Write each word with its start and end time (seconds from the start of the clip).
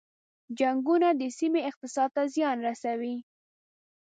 جنګونه 0.59 1.07
د 1.21 1.23
سیمې 1.37 1.61
اقتصاد 1.69 2.09
ته 2.15 2.23
زیان 2.35 2.57
رسوي. 2.67 3.15